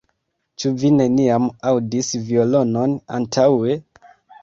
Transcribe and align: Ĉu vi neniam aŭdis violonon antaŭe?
Ĉu 0.63 0.71
vi 0.83 0.91
neniam 1.01 1.45
aŭdis 1.73 2.11
violonon 2.33 3.01
antaŭe? 3.23 3.81